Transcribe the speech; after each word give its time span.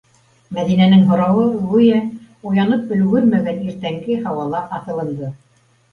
-Мәҙинәнең 0.57 1.03
һорауы, 1.09 1.43
гүйә, 1.73 1.99
уянып 2.53 2.95
өлгөрмәгән 2.97 3.61
иртәнге 3.69 4.19
һауала 4.25 4.67
аҫылынды. 4.79 5.35